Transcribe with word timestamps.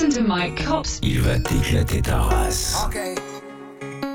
Listen 0.00 0.22
to 0.22 0.26
Mike 0.26 0.64
Cops. 0.64 0.98
Il 1.02 1.20
va 1.20 1.38
t'éclater 1.38 2.00
ta 2.00 2.20
race. 2.20 2.74
Ok. 2.86 2.98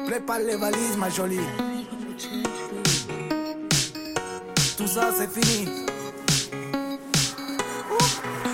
Prépare 0.07 0.39
les 0.39 0.55
valises, 0.55 0.97
ma 0.97 1.11
jolie. 1.11 1.37
Tout 4.77 4.87
ça, 4.87 5.11
c'est 5.15 5.29
fini. 5.31 5.69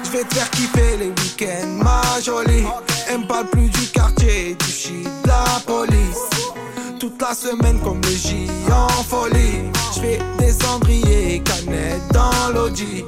Je 0.04 0.10
vais 0.12 0.24
te 0.26 0.34
faire 0.34 0.50
kiffer 0.50 0.98
les 0.98 1.08
week-ends, 1.08 1.68
ma 1.82 2.20
jolie. 2.20 2.66
Elle 3.10 3.20
me 3.20 3.28
parle 3.28 3.50
plus 3.50 3.70
du 3.70 3.88
quartier, 3.94 4.56
du 4.56 4.66
shit, 4.66 5.06
de 5.24 5.28
la 5.28 5.62
police. 5.66 6.30
Toute 7.00 7.22
la 7.22 7.34
semaine 7.34 7.80
comme 7.80 8.02
le 8.02 8.10
J 8.10 8.48
en 8.70 9.04
folie. 9.04 9.72
Je 9.96 10.02
fais 10.02 10.20
des 10.38 10.52
cendriers, 10.52 11.42
canettes 11.46 12.12
dans 12.12 12.54
l'audi. 12.54 13.06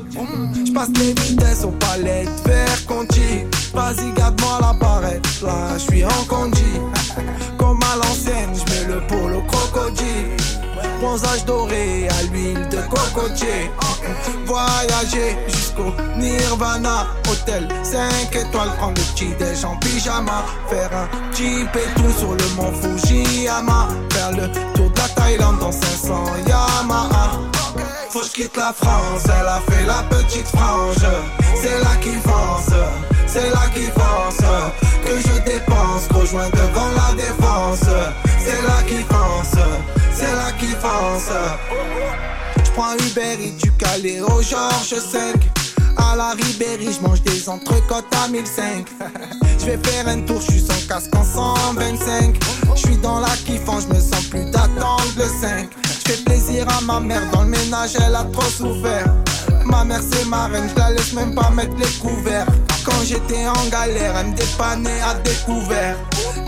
Je 0.66 0.72
passe 0.72 0.90
les 0.98 1.14
vitesses 1.14 1.66
aux 1.66 1.72
palettes, 1.72 2.30
vers 2.46 2.86
Conti. 2.86 3.44
Vas-y, 3.74 4.12
garde-moi 4.14 4.60
la 4.62 4.74
barrette, 4.74 5.42
là, 5.42 5.74
je 5.74 5.80
suis 5.80 6.06
en 6.06 6.24
condi. 6.28 6.80
Comme 7.58 7.80
à 7.92 7.96
l'ancienne, 7.96 8.54
je 8.54 8.72
mets 8.72 8.94
le 8.94 9.02
polo 9.08 9.42
crocodile. 9.44 10.38
Bronzage 11.00 11.44
doré 11.46 12.08
à 12.08 12.24
l'huile 12.32 12.68
de 12.70 12.78
cocotier. 12.90 13.70
Voyager 14.46 15.38
jusqu'au 15.48 15.94
Nirvana. 16.18 17.08
Hôtel 17.30 17.68
5 17.84 18.34
étoiles, 18.34 18.74
prendre 18.78 18.94
le 18.96 19.14
petit 19.14 19.34
déj 19.38 19.66
en 19.66 19.76
pyjama. 19.78 20.46
Faire 20.70 20.92
un 20.94 21.08
et 21.42 22.02
tout 22.02 22.12
sur 22.18 22.32
le 22.32 22.56
mont 22.56 22.72
Fujiyama. 22.72 23.90
Faire 24.12 24.32
le 24.32 24.48
tour 24.74 24.90
de 24.92 24.98
la 24.98 25.10
Thaïlande 25.10 25.60
dans 25.60 25.72
500 25.72 26.24
Yamaha. 26.48 27.32
Faut 28.10 28.22
que 28.22 28.28
quitte 28.28 28.56
la 28.56 28.72
France, 28.72 29.24
elle 29.26 29.48
a 29.48 29.60
fait 29.70 29.86
la 29.86 30.04
petite 30.04 30.48
frange. 30.48 31.06
C'est 31.56 31.80
là 31.80 31.96
qui 32.02 32.12
fonce, 32.12 32.74
c'est 33.34 33.50
là 33.50 33.66
qui 33.74 33.86
fonce. 33.86 34.38
Que 35.06 35.18
je 35.18 35.42
dépense, 35.44 36.08
rejoins 36.14 36.50
devant 36.50 36.90
la 36.96 37.14
défense. 37.16 37.90
C'est 38.40 38.62
là 38.62 38.82
qui 38.88 39.04
fonce, 39.04 39.60
c'est 40.14 40.36
là 40.36 40.52
qui 40.60 40.68
fonce. 40.68 41.32
J'prends 42.64 42.94
Uber 42.94 43.38
et 43.44 43.52
du 43.52 43.72
Calais 43.74 44.22
au 44.22 44.42
Georges 44.42 45.00
5. 45.00 45.36
À 45.98 46.16
la 46.16 46.32
Ribéry, 46.32 46.90
j'mange 47.00 47.22
des 47.22 47.48
entrecôtes 47.48 48.14
à 48.24 48.28
1005. 48.28 48.88
J'vais 49.60 49.78
faire 49.78 50.08
un 50.08 50.22
tour, 50.22 50.42
j'suis 50.42 50.60
sans 50.60 50.88
casque 50.88 51.16
en 51.16 51.24
125. 51.24 52.36
J'suis 52.76 52.98
dans 52.98 53.20
la 53.20 53.30
kiffance, 53.46 53.84
j'me 53.88 54.00
sens 54.00 54.26
plus 54.26 54.46
d'attendre 54.46 55.14
le 55.18 55.24
5. 55.24 55.70
J'fais 56.06 56.18
plaisir 56.24 56.66
à 56.78 56.82
ma 56.82 57.00
mère, 57.00 57.22
dans 57.32 57.44
le 57.44 57.50
ménage 57.50 57.92
elle 57.96 58.16
a 58.16 58.24
trop 58.26 58.42
souffert. 58.44 59.14
Ma 59.66 59.84
mère 59.84 60.02
c'est 60.02 60.26
ma 60.26 60.48
reine, 60.48 60.70
j'la 60.76 60.92
laisse 60.92 61.14
même 61.14 61.34
pas 61.34 61.50
mettre 61.52 61.76
les 61.78 62.00
couverts. 62.00 62.48
Quand 62.86 63.02
j'étais 63.04 63.48
en 63.48 63.68
galère, 63.70 64.16
elle 64.18 64.28
me 64.28 64.36
dépannait 64.36 65.02
à 65.02 65.14
découvert. 65.16 65.96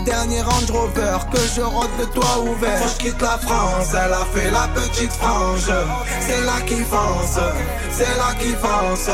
Dernier 0.04 0.42
Range 0.42 0.70
Rover, 0.70 1.18
que 1.32 1.38
je 1.54 1.62
rentre 1.62 1.90
le 1.98 2.06
toit 2.06 2.38
ouvert. 2.40 2.78
Faut 2.78 2.96
que 2.96 3.04
quitte 3.04 3.22
la 3.22 3.38
France, 3.38 3.88
elle 3.92 4.12
a 4.12 4.24
fait 4.32 4.50
la 4.50 4.68
petite 4.68 5.12
frange. 5.12 5.72
C'est 6.20 6.44
là 6.44 6.60
qui 6.66 6.76
fonce, 6.76 7.40
c'est 7.90 8.16
là 8.16 8.34
qui 8.38 8.52
fonce. 8.54 9.10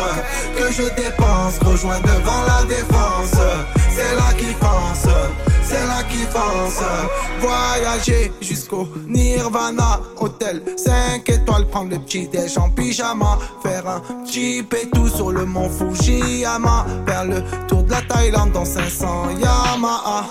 Que 0.57 0.73
je 0.73 0.83
dépense, 0.95 1.59
rejoins 1.65 2.01
devant 2.01 2.43
la 2.47 2.65
défense. 2.65 3.41
C'est 3.95 4.15
là 4.17 4.33
qui 4.39 4.53
fonce, 4.55 5.15
c'est 5.63 5.87
là 5.87 6.03
qui 6.09 6.19
fonce. 6.31 6.83
Voyager 7.41 8.33
jusqu'au 8.41 8.89
Nirvana, 9.07 10.01
hôtel 10.19 10.63
5 10.77 11.29
étoiles, 11.29 11.67
prendre 11.67 11.91
le 11.91 11.99
petit 11.99 12.29
déj 12.29 12.57
en 12.59 12.71
pyjama. 12.71 13.39
Faire 13.63 13.87
un 13.87 14.03
jeep 14.25 14.75
et 14.75 14.89
tout 14.91 15.09
sur 15.09 15.31
le 15.31 15.45
mont 15.45 15.69
Fujiyama. 15.69 16.87
Faire 17.07 17.25
le 17.25 17.43
tour 17.67 17.83
de 17.83 17.91
la 17.91 18.03
Thaïlande 18.03 18.53
dans 18.53 18.65
500 18.65 19.31
Yamaha. 19.39 20.25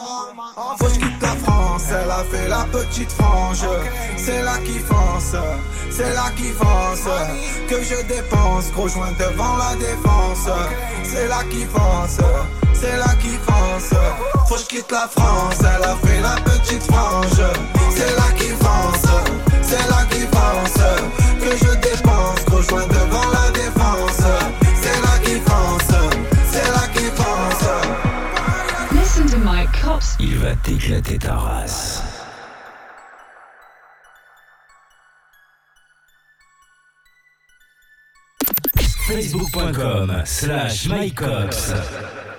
Faut 0.78 0.86
que 0.86 0.94
je 0.94 1.00
quitte 1.00 1.22
la 1.22 1.30
France, 1.30 1.51
elle 1.80 2.12
a 2.12 2.24
fait 2.30 2.48
la 2.48 2.66
petite 2.72 3.12
frange. 3.12 3.66
C'est 4.18 4.42
là 4.44 4.58
qui 4.66 4.80
fonce, 4.80 5.36
c'est 5.90 6.14
là 6.14 6.32
qui 6.36 6.50
fonce. 6.52 7.08
Que 7.70 7.84
je 7.84 8.02
dépense, 8.08 8.72
rejoins 8.76 9.12
devant 9.18 9.58
la 9.58 9.76
défense. 9.76 10.50
C'est 11.04 11.28
là 11.28 11.44
qui 11.50 11.66
fonce, 11.66 12.20
c'est 12.74 12.98
là 12.98 13.14
qui 13.22 13.38
fonce. 13.46 13.94
Faut 14.48 14.56
que 14.56 14.62
je 14.62 14.66
quitte 14.66 14.92
la 14.92 15.08
France, 15.08 15.60
elle 15.60 15.84
a 15.84 15.96
fait 16.06 16.22
la 16.22 16.36
petite 16.42 16.84
frange. 16.84 17.42
C'est 17.96 18.16
là 18.16 18.30
qui 18.38 18.50
fonce, 18.50 19.12
c'est 19.62 19.90
là 19.90 20.04
qui 20.10 20.22
fonce. 20.22 20.84
Que 21.40 21.58
je 21.58 21.74
dépense, 21.76 22.40
rejoins 22.52 22.88
devant 22.88 23.31
Il 30.24 30.38
va 30.38 30.56
t'éclater 30.58 31.18
ta 31.18 31.36
race. 31.36 32.04
Facebook.com 39.08 40.22
slash 40.24 40.88
MyCops. 40.88 41.74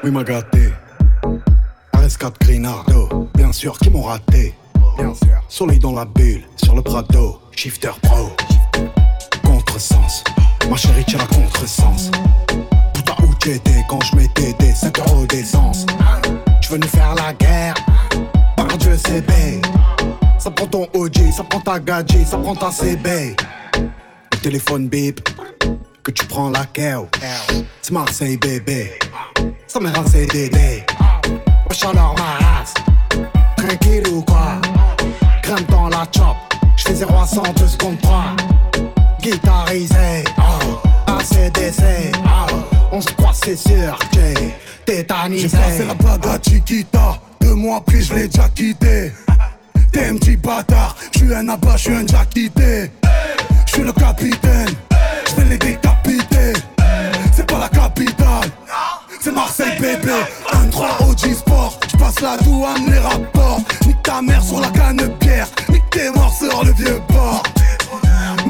Oui, 0.04 0.12
m'a 0.12 0.22
gâté. 0.22 0.72
RS4 1.94 2.34
Grinardo, 2.40 3.28
bien 3.34 3.52
sûr, 3.52 3.76
qui 3.78 3.90
m'ont 3.90 4.02
raté. 4.02 4.54
Bien 4.96 5.12
sûr. 5.14 5.42
Soleil 5.48 5.80
dans 5.80 5.92
la 5.92 6.04
bulle, 6.04 6.44
sur 6.54 6.76
le 6.76 6.82
Prado, 6.82 7.40
shifter 7.50 7.90
pro. 8.00 8.30
Contresens, 9.44 10.22
ma 10.70 10.76
chérie, 10.76 11.04
tire 11.04 11.20
à 11.20 11.26
contresens. 11.26 12.12
Putain, 12.94 13.14
où 13.24 13.34
t'étais 13.34 13.84
quand 13.88 14.00
je 14.02 14.16
mettais 14.16 14.52
des 14.60 14.72
5 14.72 14.98
euros 15.00 15.26
d'essence? 15.26 15.84
Tu 15.86 16.41
veux 16.72 16.78
nous 16.78 16.88
faire 16.88 17.14
la 17.14 17.34
guerre? 17.34 17.74
Par 18.56 18.78
Dieu, 18.78 18.96
c'est 18.96 19.20
bé. 19.26 19.60
Ça 20.38 20.50
prend 20.50 20.66
ton 20.66 20.88
OG, 20.94 21.30
ça 21.36 21.44
prend 21.44 21.60
ta 21.60 21.78
gadget, 21.78 22.26
ça 22.26 22.38
prend 22.38 22.54
ta 22.54 22.70
CB. 22.70 23.36
Le 24.32 24.38
téléphone 24.38 24.88
bip, 24.88 25.20
que 26.02 26.10
tu 26.10 26.24
prends 26.24 26.48
la 26.48 26.64
keo. 26.64 27.08
C'est 27.82 27.92
Marseille, 27.92 28.38
bébé. 28.38 28.98
Ça 29.66 29.80
me 29.80 29.90
rend 29.94 30.06
CDD. 30.06 30.84
Wesh 31.68 31.84
alors 31.84 32.14
ma 32.16 32.46
race. 32.46 32.74
Tranquille 33.56 34.08
ou 34.08 34.22
quoi? 34.22 34.60
Crème 35.42 35.64
dans 35.68 35.88
la 35.88 36.06
chop. 36.16 36.36
J'fais 36.76 36.94
0 36.94 37.12
à 37.14 37.26
100, 37.26 37.42
2 37.54 37.66
secondes 37.66 38.00
3. 38.00 38.24
Guitarisé. 39.20 40.24
Oh. 40.38 40.80
ACDC. 41.06 42.12
Oh. 42.24 42.71
On 42.94 43.00
se 43.00 43.08
croit, 43.14 43.32
c'est 43.32 43.56
sûr. 43.56 43.98
J'ai 44.12 44.54
tétanisé. 44.84 45.48
J'ai 45.48 45.56
passé 45.56 45.84
la 45.86 45.94
blague 45.94 46.26
à 46.26 46.38
Chiquita. 46.38 47.18
Deux 47.40 47.54
mois 47.54 47.78
après, 47.78 48.02
je 48.02 48.14
l'ai 48.14 48.28
déjà 48.28 48.48
quitté. 48.50 49.12
T'es 49.90 50.06
un 50.06 50.16
petit 50.16 50.36
bâtard. 50.36 50.94
J'suis 51.14 51.34
un 51.34 51.48
abat, 51.48 51.76
j'suis 51.76 51.94
un 51.94 52.02
déjà 52.02 52.24
quitté. 52.26 52.90
J'suis 53.66 53.82
le 53.82 53.92
capitaine. 53.92 54.68
J'vais 55.30 55.44
les 55.44 55.58
décapiter. 55.58 56.52
C'est 57.34 57.46
pas 57.46 57.58
la 57.58 57.68
capitale. 57.70 58.50
C'est 59.22 59.32
Marseille 59.32 59.78
bébé, 59.80 60.12
1-3 60.52 61.08
OG 61.08 61.32
Sport 61.32 61.78
J'passe 61.88 62.20
la 62.20 62.36
douane, 62.38 62.90
les 62.90 62.98
rapports 62.98 63.60
Nique 63.86 64.02
ta 64.02 64.20
mère 64.20 64.42
sur 64.42 64.58
la 64.60 64.68
canne 64.70 65.16
pierre 65.20 65.46
Nique 65.68 65.88
tes 65.90 66.10
morts 66.10 66.34
sur 66.36 66.64
le 66.64 66.72
vieux 66.72 67.00
port 67.06 67.44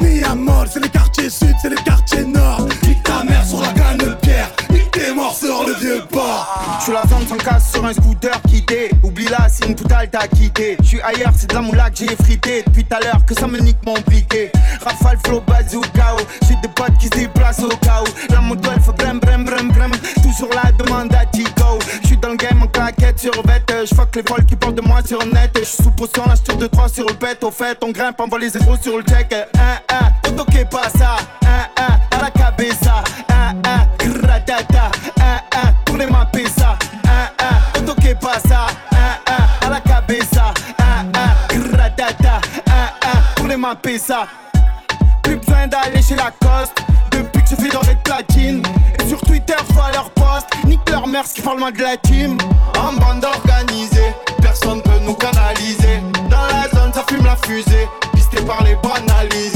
Miamol, 0.01 0.67
c'est 0.73 0.79
les 0.79 0.89
quartiers 0.89 1.29
sud, 1.29 1.53
c'est 1.61 1.69
les 1.69 1.75
quartiers 1.75 2.25
nord 2.25 2.67
Nique 2.87 3.03
ta 3.03 3.23
mère 3.23 3.45
sur 3.45 3.61
la 3.61 3.67
canne 3.67 3.97
pierre 3.97 4.22
Sur 5.33 5.65
le 5.65 6.05
port. 6.05 6.79
J'suis 6.79 6.93
la 6.93 7.01
zone 7.07 7.27
sans 7.27 7.37
casse 7.37 7.71
sur 7.71 7.83
un 7.83 7.93
scooter 7.93 8.39
quitté. 8.47 8.91
Oublie 9.01 9.25
la 9.25 9.49
signe, 9.49 9.73
tout 9.73 9.83
t'a 9.83 10.05
quitté. 10.27 10.77
J'suis 10.83 11.01
ailleurs, 11.01 11.31
c'est 11.35 11.49
de 11.49 11.55
la 11.55 11.61
moula 11.61 11.89
que 11.89 11.97
j'ai 11.97 12.15
frité. 12.15 12.63
Depuis 12.65 12.83
tout 12.85 12.95
à 12.95 12.99
l'heure 12.99 13.25
que 13.25 13.33
ça 13.33 13.47
me 13.47 13.57
nique 13.59 13.77
mon 13.85 13.95
piqué 13.95 14.51
Rafale, 14.83 15.17
flow, 15.25 15.41
bazooka 15.41 16.15
J'ai 16.47 16.55
des 16.61 16.67
potes 16.67 16.97
qui 16.99 17.05
se 17.05 17.11
déplacent 17.11 17.63
au 17.63 17.67
où 17.67 18.31
La 18.33 18.41
moto 18.41 18.69
elle 18.75 18.81
fait 18.81 18.91
brem 18.91 19.19
brem 19.19 19.43
brem 19.43 19.71
brem. 19.71 19.91
Toujours 20.21 20.49
la 20.53 20.71
demande 20.71 21.13
à 21.15 21.25
Tico. 21.25 21.79
J'suis 22.03 22.17
dans 22.17 22.29
le 22.29 22.35
game 22.35 22.61
en 22.61 22.67
claquette 22.67 23.19
sur 23.19 23.33
vête 23.45 23.73
J'fuck 23.85 24.15
les 24.15 24.23
folles 24.23 24.45
qui 24.45 24.55
parlent 24.55 24.75
de 24.75 24.81
moi 24.81 25.01
sur 25.05 25.25
net. 25.25 25.51
J'suis 25.55 25.83
sous 25.83 25.91
potion, 25.91 26.25
là 26.27 26.35
j'tire 26.35 26.57
2-3 26.57 26.93
sur 26.93 27.07
le 27.07 27.13
pet. 27.15 27.43
Au 27.43 27.51
fait 27.51 27.77
on 27.83 27.91
grimpe, 27.91 28.19
on 28.19 28.27
voit 28.27 28.39
les 28.39 28.49
zéros 28.49 28.77
sur 28.81 28.97
le 28.97 29.03
check. 29.03 29.33
1 29.33 30.27
1 30.27 30.29
auto 30.29 30.45
que 30.45 30.63
pasa 30.65 31.17
1 31.43 31.47
1 31.47 32.17
à 32.17 32.21
la 32.21 32.29
cabeza. 32.29 33.03
1 33.29 33.55
1 33.67 33.83
gratata 34.19 34.91
1 35.93 35.95
1 35.95 35.97
pour 35.97 35.97
les 35.97 36.07
ma 36.07 36.25
pesa 36.25 36.77
1 37.05 37.77
1 37.77 37.79
auto 37.79 37.93
que 38.01 38.13
pasa 38.15 38.67
1 38.91 39.65
1 39.65 39.67
à 39.67 39.69
la 39.69 39.79
cabeza. 39.79 40.53
1 40.79 41.55
1 41.55 41.69
gratata 41.69 42.41
1 42.67 42.71
1 42.71 43.35
pour 43.35 43.47
les 43.47 43.57
ma 43.57 43.75
pesa 43.75 44.27
plus 45.21 45.37
besoin 45.37 45.67
d'aller 45.67 46.01
chez 46.01 46.15
Lacoste 46.15 46.75
Depuis 47.11 47.43
que 47.43 47.49
je 47.49 47.55
fais 47.55 47.69
dans 47.69 47.81
les 47.81 47.95
platines. 47.95 48.63
Et 48.99 49.07
sur 49.07 49.21
Twitter, 49.21 49.55
vois 49.69 49.91
leur 49.91 50.09
post 50.11 50.47
Nique 50.65 50.89
leur 50.89 51.07
mère, 51.07 51.23
qui 51.23 51.41
parle 51.41 51.59
moins 51.59 51.71
de 51.71 51.81
la 51.81 51.97
team. 51.97 52.37
En 52.77 52.93
bande 52.93 53.23
organisée 53.23 54.13
Personne 54.41 54.81
peut 54.81 54.99
nous 55.01 55.13
canaliser. 55.13 56.01
Dans 56.29 56.45
la 56.47 56.69
zone, 56.77 56.91
ça 56.93 57.05
fume 57.09 57.25
la 57.25 57.37
fusée. 57.45 57.87
Pisté 58.13 58.41
par 58.41 58.63
les 58.63 58.75
banalisés 58.75 59.52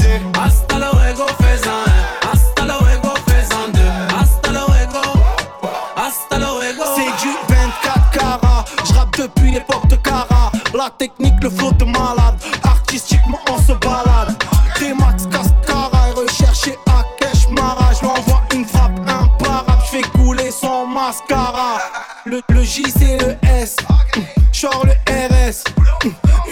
La 10.78 10.90
technique, 10.90 11.34
le 11.42 11.50
flot 11.50 11.72
de 11.72 11.84
malade. 11.86 12.36
Artistiquement, 12.62 13.40
on 13.50 13.58
se 13.58 13.72
balade. 13.72 14.36
T-Max, 14.76 15.26
Cascara 15.26 16.10
et 16.10 16.12
recherché 16.12 16.78
à 16.86 17.02
Keshmara. 17.18 17.92
Je 18.00 18.06
m'envoie 18.06 18.42
une 18.54 18.64
frappe 18.64 18.96
imparable. 19.00 19.82
Je 19.92 20.06
couler 20.16 20.52
son 20.52 20.86
mascara. 20.86 21.78
Le, 22.26 22.40
le 22.50 22.62
J, 22.62 22.84
c'est 22.96 23.18
le 23.18 23.36
S. 23.60 23.74
Genre 24.52 24.86
le 24.86 24.92
RS. 25.12 25.64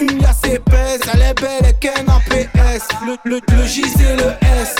Une 0.01 0.17
glace 0.17 0.43
épaisse, 0.43 0.99
elle 1.13 1.21
est 1.21 1.41
belle 1.41 1.69
et 1.69 1.73
qu'un 1.75 2.05
APS. 2.09 2.85
Le, 3.05 3.15
le, 3.23 3.39
le 3.49 3.65
J, 3.65 3.85
c'est 3.95 4.17
le 4.17 4.33
S. 4.61 4.75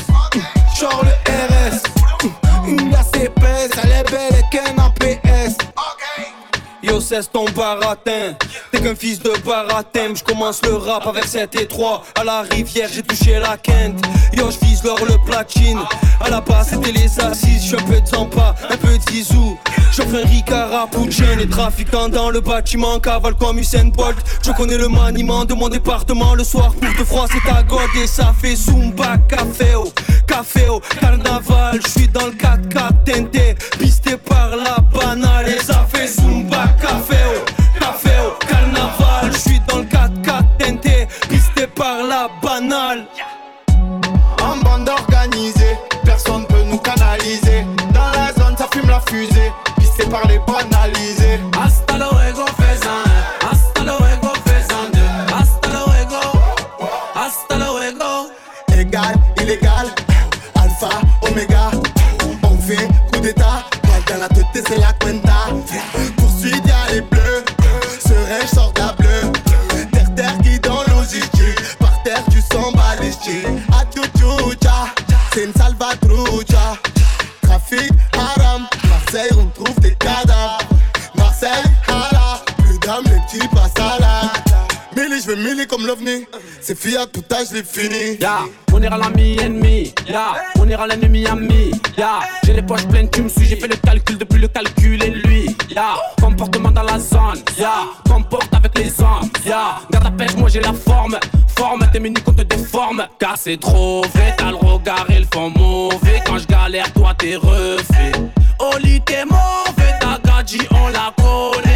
Yo, 6.97 7.01
cesse 7.01 7.29
ton 7.31 7.45
baratin. 7.55 8.33
T'es 8.71 8.81
qu'un 8.81 8.95
fils 8.95 9.19
de 9.19 9.31
baratin. 9.45 10.15
Je 10.15 10.23
commence 10.23 10.59
le 10.63 10.73
rap 10.77 11.05
avec 11.05 11.25
7 11.25 11.53
et 11.61 11.67
3. 11.67 12.03
À 12.19 12.23
la 12.23 12.41
rivière, 12.41 12.89
j'ai 12.91 13.03
touché 13.03 13.37
la 13.37 13.55
quinte. 13.55 14.03
Yo, 14.35 14.49
je 14.49 14.65
vise 14.65 14.83
l'or, 14.83 14.97
le 15.07 15.23
platine. 15.23 15.77
À 16.19 16.31
la 16.31 16.41
base, 16.41 16.69
c'était 16.69 16.91
les 16.91 17.19
assises. 17.19 17.67
Je 17.69 17.75
un 17.75 17.83
peu 17.83 18.01
de 18.01 18.07
Zampa, 18.07 18.55
un 18.67 18.77
peu 18.77 18.97
de 18.97 19.11
Zizou. 19.11 19.59
J'offre 19.95 20.15
un 20.15 20.27
Ricard 20.27 20.73
à 20.73 20.89
Les 21.37 21.47
trafiquants 21.47 22.09
dans 22.09 22.31
le 22.31 22.41
bâtiment. 22.41 22.99
Cavale 22.99 23.35
comme 23.35 23.59
Usain 23.59 23.85
Bolt. 23.85 24.17
Je 24.43 24.51
connais 24.51 24.77
le 24.77 24.87
maniement 24.87 25.45
de 25.45 25.53
mon 25.53 25.69
département. 25.69 26.33
Le 26.33 26.43
soir, 26.43 26.73
pour 26.73 26.95
te 26.95 27.03
froid, 27.03 27.27
c'est 27.31 27.47
ta 27.47 27.63
god. 27.63 27.89
Et 28.01 28.07
ça 28.07 28.33
fait 28.41 28.55
Zumba, 28.55 29.17
café 29.29 29.75
au 29.75 29.91
café 30.27 30.67
au 30.69 30.79
carnaval. 30.99 31.79
Je 31.83 31.89
suis 31.89 32.07
dans 32.07 32.25
le 32.25 32.33
4-4 32.33 33.03
teinté. 33.05 33.55
Pisté 33.79 34.17
par 34.17 34.55
la 34.55 34.77
banale. 34.79 35.49
Et 35.49 35.63
ça 35.63 35.87
fait 35.91 36.07
Zumba, 36.07 36.36
je 87.49 87.55
l'ai 87.55 87.63
fini. 87.63 88.17
Ya, 88.19 88.39
on 88.73 88.81
ira 88.81 88.97
l'ami 88.97 89.37
ennemi. 89.39 89.93
Ya, 90.07 90.35
on 90.59 90.69
ira 90.69 90.87
l'ennemi 90.87 91.25
ami. 91.25 91.71
Ya, 91.97 92.19
j'ai 92.43 92.53
les 92.53 92.61
poches 92.61 92.87
pleines, 92.87 93.09
tu 93.09 93.21
me 93.21 93.29
suis. 93.29 93.45
J'ai 93.45 93.55
fait 93.55 93.67
le 93.67 93.75
calcul 93.75 94.17
depuis 94.17 94.39
le 94.39 94.47
calcul 94.47 95.03
et 95.03 95.09
lui. 95.09 95.55
Ya, 95.69 95.95
comportement 96.21 96.71
dans 96.71 96.83
la 96.83 96.99
zone. 96.99 97.41
Ya, 97.57 97.85
comporte 98.09 98.53
avec 98.53 98.77
les 98.77 98.99
hommes. 99.01 99.29
Ya, 99.45 99.79
garde 99.91 100.05
la 100.05 100.11
pêche, 100.11 100.35
moi 100.35 100.49
j'ai 100.49 100.61
la 100.61 100.73
forme. 100.73 101.17
Forme, 101.55 101.87
tes 101.91 101.99
mini 101.99 102.21
qu'on 102.21 102.33
te 102.33 102.43
déforme. 102.43 103.05
Car 103.19 103.37
c'est 103.37 103.59
trop 103.59 104.01
vrai, 104.13 104.35
t'as 104.37 104.51
le 104.51 104.57
regard 104.57 105.05
et 105.09 105.19
le 105.19 105.27
fond 105.33 105.51
mauvais. 105.55 106.21
Quand 106.25 106.37
je 106.37 106.47
galère, 106.47 106.91
toi 106.93 107.13
t'es 107.17 107.35
refait. 107.35 108.11
Oli, 108.59 109.01
t'es 109.01 109.25
mauvais, 109.25 109.93
ta 109.99 110.19
gadji, 110.23 110.59
on 110.71 110.87
la 110.89 111.13
connaît. 111.17 111.66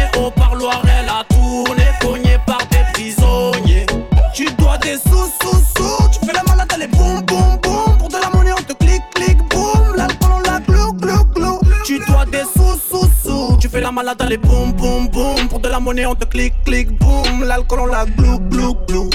Malade, 14.02 14.22
allez 14.22 14.36
boum, 14.36 14.72
boum, 14.72 15.08
boum. 15.08 15.48
Pour 15.48 15.60
de 15.60 15.68
la 15.68 15.78
monnaie, 15.78 16.06
on 16.06 16.14
te 16.14 16.24
clique, 16.24 16.54
clique, 16.64 16.90
boum. 16.98 17.44
L'alcool, 17.44 17.80
on 17.80 17.86
la 17.86 18.04
glou, 18.04 18.38
glou, 18.50 18.76
glou. 18.88 19.10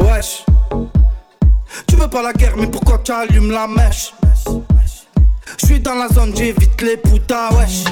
Wesh. 0.00 0.44
Tu 1.86 1.96
veux 1.96 2.08
pas 2.08 2.22
la 2.22 2.32
guerre, 2.32 2.56
mais 2.56 2.66
pourquoi 2.66 2.98
tu 2.98 3.12
allumes 3.12 3.52
la 3.52 3.66
mèche? 3.68 4.12
Je 5.58 5.66
suis 5.66 5.80
dans 5.80 5.94
la 5.94 6.08
zone, 6.08 6.32
j'évite 6.36 6.80
les 6.82 6.96
putas, 6.96 7.50
wesh. 7.52 7.84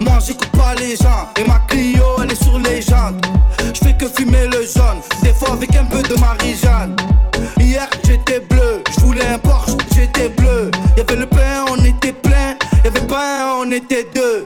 Moi 0.00 0.18
j'écoute 0.26 0.50
pas 0.50 0.74
les 0.74 0.96
gens, 0.96 1.28
et 1.38 1.44
ma 1.44 1.60
Clio 1.68 2.04
elle 2.22 2.32
est 2.32 2.42
sur 2.42 2.58
les 2.58 2.82
jantes. 2.82 3.24
Je 3.74 3.78
fais 3.78 3.96
que 3.96 4.08
fumer 4.08 4.48
le 4.48 4.66
jaune, 4.66 5.00
des 5.22 5.32
fois 5.32 5.52
avec 5.52 5.74
un 5.76 5.84
peu 5.84 6.02
de 6.02 6.18
Marie-Jeanne. 6.18 6.96
Hier 7.58 7.88
j'étais 8.04 8.40
bleu, 8.40 8.82
je 8.94 9.00
voulais 9.04 9.26
un 9.26 9.38
Porsche, 9.38 9.72
j'étais 9.94 10.28
bleu. 10.30 10.70
Y'avait 10.96 11.16
le 11.16 11.26
pain, 11.26 11.64
on 11.70 11.81
était 13.72 14.06
deux. 14.14 14.44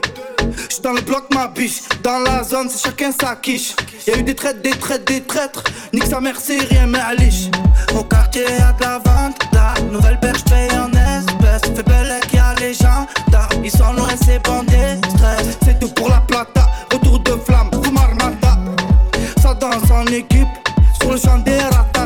J'suis 0.69 0.81
dans 0.81 0.93
le 0.93 1.01
bloc, 1.01 1.25
ma 1.33 1.47
biche. 1.47 1.81
Dans 2.03 2.19
la 2.19 2.43
zone, 2.43 2.69
c'est 2.69 2.87
chacun 2.87 3.11
sa 3.11 3.35
quiche. 3.35 3.75
Y'a 4.05 4.17
eu 4.17 4.23
des 4.23 4.35
traites, 4.35 4.61
des 4.61 4.71
traites, 4.71 5.05
des 5.05 5.21
traîtres. 5.21 5.63
Nique 5.93 6.05
sa 6.05 6.19
mère, 6.21 6.39
c'est 6.39 6.59
rien, 6.59 6.87
mais 6.87 6.99
à 6.99 7.13
liche. 7.13 7.49
Au 7.97 8.03
quartier, 8.03 8.43
y'a 8.43 8.71
de 8.73 8.81
la 8.81 8.99
vente. 8.99 9.37
La 9.53 9.73
nouvelle 9.91 10.19
perche 10.19 10.43
paye 10.45 10.69
en 10.71 10.91
espèces. 10.91 11.75
Fait 11.75 11.83
belle 11.83 12.19
qu'il 12.29 12.39
y 12.39 12.41
a 12.41 12.53
les 12.59 12.73
gens. 12.73 13.05
Ils 13.63 13.71
sont 13.71 13.91
loin, 13.93 14.09
c'est 14.25 14.41
bandés. 14.43 14.99
Stress, 15.09 15.57
c'est 15.63 15.79
tout 15.79 15.89
pour 15.89 16.09
la 16.09 16.21
plata. 16.21 16.67
Retour 16.91 17.19
de 17.19 17.31
flamme, 17.45 17.69
comme 17.71 17.97
armada. 17.97 18.57
Ça 19.41 19.53
danse 19.53 19.91
en 19.91 20.05
équipe. 20.05 20.47
Sur 21.01 21.11
le 21.11 21.17
champ 21.17 21.39
des 21.39 21.59
ratata. 21.59 21.96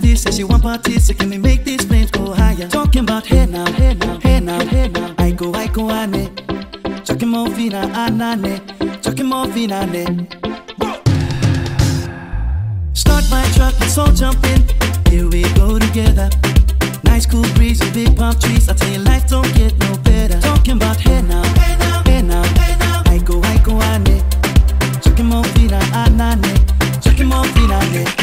Bestie 0.00 0.16
says 0.16 0.36
she 0.36 0.44
want 0.44 0.62
parties, 0.62 1.06
so 1.06 1.14
can 1.14 1.30
we 1.30 1.38
make 1.38 1.64
these 1.64 1.84
flames 1.84 2.10
go 2.10 2.32
higher? 2.32 2.68
Talking 2.68 3.02
about 3.02 3.26
hey 3.26 3.46
now, 3.46 3.70
hey 3.72 3.94
now, 3.94 4.18
hey 4.20 4.40
now, 4.40 4.60
hey 4.66 4.88
now. 4.88 5.14
I 5.18 5.30
go, 5.30 5.52
I 5.54 5.66
go, 5.66 5.90
ane. 5.90 6.34
Talking 7.04 7.28
more 7.28 7.50
fina, 7.50 7.90
ah, 7.94 8.08
anane. 8.08 8.60
Talking 9.02 9.26
more 9.26 9.46
fina, 9.48 9.86
ne. 9.86 10.04
Start 12.94 13.24
my 13.30 13.44
truck, 13.54 13.78
let's 13.80 13.98
all 13.98 14.12
jump 14.12 14.42
in. 14.46 14.62
Here 15.10 15.28
we 15.28 15.42
go 15.54 15.78
together. 15.78 16.30
Nice 17.04 17.26
cool 17.26 17.46
breeze 17.54 17.80
with 17.80 17.94
big 17.94 18.16
palm 18.16 18.34
trees. 18.38 18.68
I 18.68 18.74
tell 18.74 18.90
you, 18.90 19.00
life 19.00 19.28
don't 19.28 19.52
get 19.54 19.76
no 19.78 19.96
better. 19.98 20.40
Talking 20.40 20.76
about 20.76 20.98
hey 21.00 21.22
now, 21.22 21.42
hey 21.60 21.76
now, 21.78 22.02
hey 22.04 22.22
now, 22.22 22.42
hey 22.42 22.76
now. 22.78 23.02
I 23.06 23.18
go, 23.18 23.40
I 23.42 23.58
go, 23.58 23.80
ane. 23.82 24.22
Talking 25.02 25.26
more 25.26 25.44
fina, 25.54 25.78
ah, 25.92 26.08
anane. 26.08 27.02
Talking 27.02 27.26
more 27.26 27.44
fina, 27.44 27.78
ne. 27.92 28.19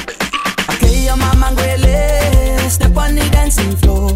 Your 1.07 1.17
mama 1.17 1.51
ngwele 1.51 2.69
Step 2.69 2.97
on 2.97 3.15
the 3.15 3.23
dancing 3.31 3.75
floor. 3.77 4.11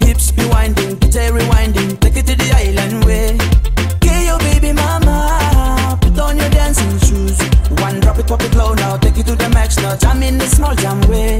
Hips 0.00 0.32
be 0.32 0.44
winding, 0.46 0.96
DJ 0.96 1.30
rewinding 1.30 2.00
Take 2.00 2.16
it 2.16 2.26
to 2.26 2.34
the 2.34 2.48
island 2.52 3.04
way. 3.06 3.38
Okay, 3.96 4.26
your 4.26 4.38
baby 4.38 4.72
mama 4.72 5.96
Put 6.02 6.18
on 6.18 6.36
your 6.36 6.50
dancing 6.50 6.98
shoes. 7.06 7.38
One 7.80 8.00
drop 8.00 8.18
it, 8.18 8.26
pop 8.26 8.42
it 8.42 8.54
low 8.56 8.74
now 8.74 8.96
Take 8.96 9.18
it 9.18 9.26
to 9.26 9.36
the 9.36 9.48
max 9.50 9.76
now. 9.78 9.94
Jam 9.96 10.22
in 10.22 10.36
the 10.38 10.46
small 10.46 10.74
jam 10.74 11.00
way 11.08 11.38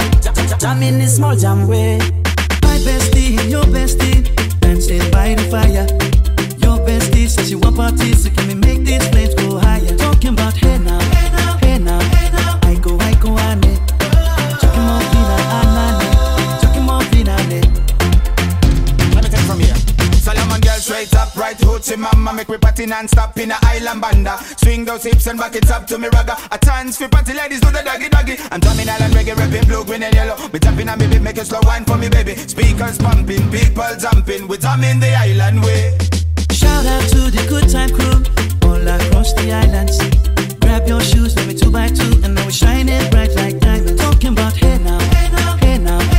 jam 0.58 0.82
in 0.82 0.98
the 0.98 1.06
small 1.06 1.36
jam 1.36 1.68
way. 1.68 1.98
My 2.62 2.78
bestie 2.86 3.50
your 3.50 3.64
bestie 3.64 4.24
dancing 4.60 5.10
by 5.10 5.34
the 5.34 5.44
fire. 5.52 5.86
Your 6.62 6.78
bestie 6.86 7.28
says 7.28 7.48
she 7.48 7.54
want 7.54 7.76
parties, 7.76 8.24
so 8.24 8.30
can 8.30 8.48
we 8.48 8.54
make 8.54 8.84
these 8.84 9.06
flames 9.08 9.34
go 9.34 9.45
Gucci 21.86 21.98
mama 21.98 22.32
make 22.32 22.48
me 22.48 22.58
party 22.58 22.86
non-stop 22.86 23.38
in 23.38 23.52
a 23.52 23.56
island 23.62 24.00
banda. 24.00 24.36
Swing 24.58 24.84
those 24.84 25.04
hips 25.04 25.26
and 25.26 25.38
back 25.38 25.54
it 25.54 25.70
up 25.70 25.86
to 25.86 25.98
me 25.98 26.08
ragga. 26.08 26.36
A 26.50 26.58
chance 26.58 26.96
for 26.96 27.08
party 27.08 27.32
ladies 27.32 27.60
do 27.60 27.70
the 27.70 27.82
doggy 27.82 28.08
doggy. 28.08 28.36
I'm 28.50 28.60
drumming 28.60 28.88
island 28.88 29.14
reggae 29.14 29.36
rapping 29.36 29.66
blue, 29.68 29.84
green 29.84 30.02
and 30.02 30.14
yellow. 30.14 30.36
Me 30.48 30.58
tapping 30.58 30.88
and 30.88 30.98
baby 30.98 31.18
make 31.20 31.38
a 31.38 31.44
slow 31.44 31.60
wine 31.62 31.84
for 31.84 31.96
me 31.96 32.08
baby. 32.08 32.34
Speakers 32.34 32.98
pumping, 32.98 33.50
people 33.50 33.84
jumping. 33.98 34.48
We 34.48 34.56
drumming 34.56 34.98
the 34.98 35.14
island 35.14 35.62
way. 35.62 35.96
Shout 36.50 36.86
out 36.86 37.08
to 37.10 37.30
the 37.30 37.46
good 37.48 37.68
time 37.70 37.90
crew 37.90 38.68
All 38.68 38.88
across 38.88 39.32
the 39.34 39.52
island 39.52 39.90
see 39.90 40.10
Grab 40.60 40.88
your 40.88 41.00
shoes, 41.00 41.36
let 41.36 41.46
me 41.46 41.54
two 41.54 41.70
by 41.70 41.88
two 41.88 42.22
And 42.24 42.34
now 42.34 42.46
we 42.46 42.52
shining 42.52 43.10
bright 43.10 43.34
like 43.36 43.60
diamonds. 43.60 44.00
Talking 44.00 44.32
about 44.32 44.56
hey 44.56 44.78
now, 44.78 44.98
hey 44.98 45.30
now, 45.30 45.56
hey 45.58 45.78
now. 45.78 46.15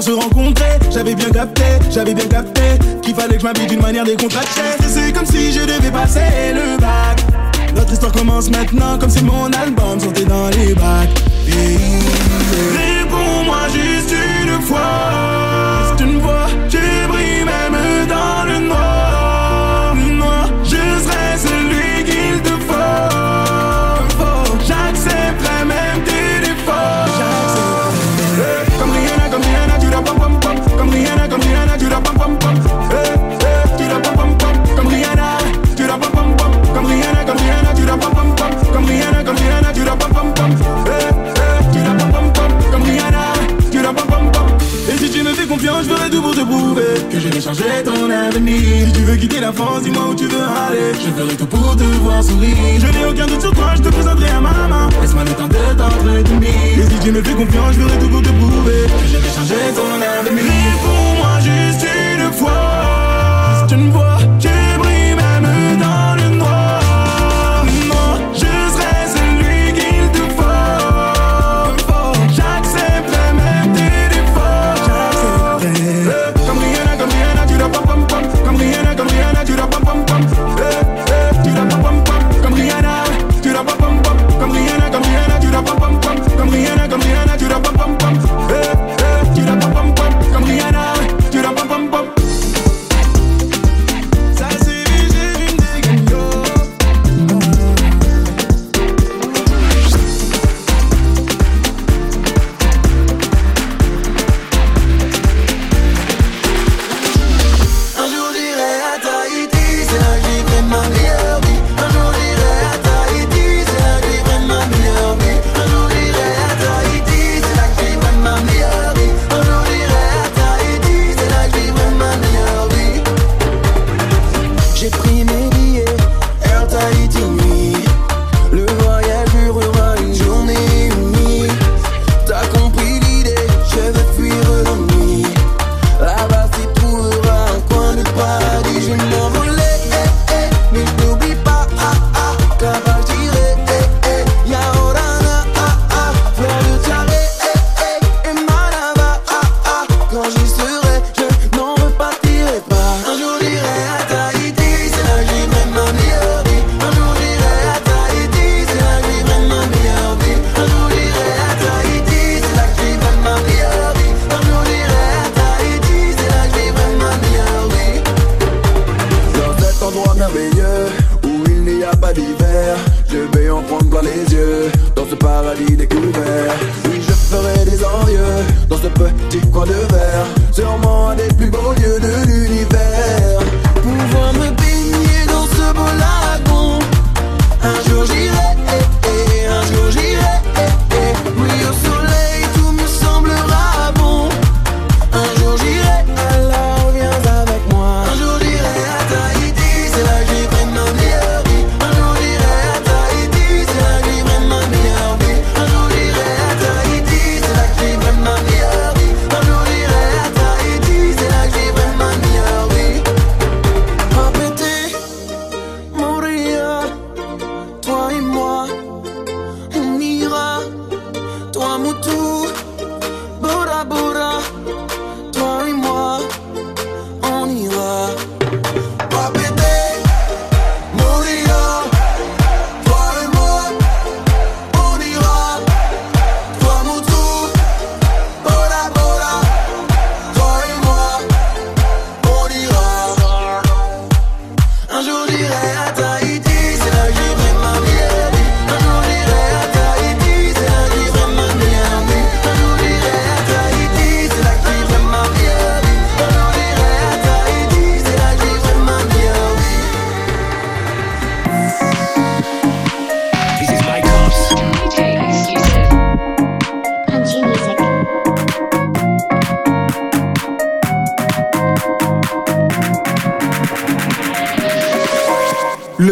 se 0.00 0.10
rencontrer. 0.10 0.78
J'avais 0.90 1.14
bien 1.14 1.30
capté, 1.30 1.62
j'avais 1.90 2.14
bien 2.14 2.26
capté 2.26 2.62
qu'il 3.02 3.14
fallait 3.14 3.34
que 3.34 3.40
je 3.40 3.46
m'habille 3.46 3.66
d'une 3.66 3.82
manière 3.82 4.04
décontractée. 4.04 4.60
C'est 4.86 5.12
comme 5.12 5.26
si 5.26 5.52
je 5.52 5.60
devais 5.60 5.90
passer 5.90 6.52
le 6.54 6.78
bac. 6.80 7.20
Notre 7.74 7.92
histoire 7.92 8.12
commence 8.12 8.50
maintenant, 8.50 8.98
comme 8.98 9.10
si 9.10 9.22
mon 9.24 9.46
album 9.52 9.98
sortait 10.00 10.24
dans 10.24 10.48
les 10.48 10.74
bacs. 10.74 11.22
Réponds-moi 12.76 13.68
juste 13.72 14.14
une 14.42 14.60
fois, 14.62 14.80
juste 15.88 16.00
une 16.00 16.20
fois. 16.20 16.46
que 47.10 47.20
je 47.20 47.28
vais 47.28 47.40
changer 47.40 47.82
ton 47.84 48.10
avenir. 48.10 48.86
Si 48.86 48.92
tu 48.92 49.00
veux 49.00 49.16
quitter 49.16 49.40
la 49.40 49.52
France, 49.52 49.82
dis-moi 49.82 50.08
où 50.10 50.14
tu 50.14 50.26
veux 50.26 50.42
aller. 50.42 50.92
Je 50.94 51.10
ferai 51.10 51.36
tout 51.36 51.46
pour 51.46 51.76
te 51.76 51.84
voir 52.04 52.22
sourire. 52.22 52.56
Je 52.78 52.86
n'ai 52.86 53.04
aucun 53.04 53.26
doute 53.26 53.40
sur 53.40 53.52
toi, 53.52 53.72
je 53.76 53.82
te 53.82 53.88
présenterai 53.88 54.30
à 54.30 54.40
maman. 54.40 54.88
Laisse-moi 55.00 55.24
le 55.24 55.32
temps 55.32 55.48
de 55.48 55.78
t'entretenir. 55.78 56.78
Et 56.78 56.86
si 56.90 56.98
tu 57.02 57.12
me 57.12 57.22
fais 57.22 57.34
confiance, 57.34 57.74
je 57.74 57.80
ferai 57.80 57.98
tout 57.98 58.08
pour 58.08 58.22
te 58.22 58.28
prouver 58.28 58.82
que 58.86 59.06
je 59.12 59.16
vais 59.18 59.32
changer 59.36 59.62
ton 59.74 59.94
avenir. 60.20 60.44
Réponds-moi 60.44 61.40
juste 61.40 61.86
une 61.86 62.32
fois. 62.32 62.83